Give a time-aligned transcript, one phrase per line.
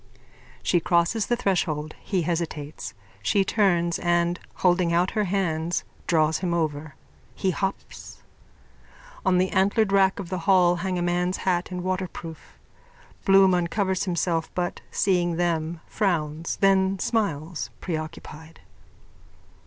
[0.63, 1.93] _(She crosses the threshold.
[2.01, 2.95] He hesitates.
[3.21, 6.95] She turns and, holding out her hands, draws him over.
[7.35, 8.23] He hops.
[9.23, 12.57] On the antlered rack of the hall hang a man's hat and waterproof.
[13.25, 18.61] Bloom uncovers himself but, seeing them, frowns, then smiles, preoccupied.